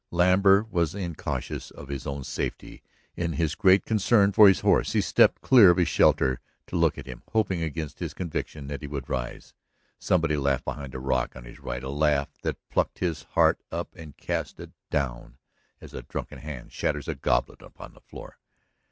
[0.09, 2.81] Lambert was incautious of his own safety
[3.15, 4.93] in his great concern for his horse.
[4.93, 8.81] He stepped clear of his shelter to look at him, hoping against his conviction that
[8.81, 9.53] he would rise.
[9.99, 13.89] Somebody laughed behind the rock on his right, a laugh that plucked his heart up
[13.95, 15.37] and cast it down,
[15.79, 18.39] as a drunken hand shatters a goblet upon the floor.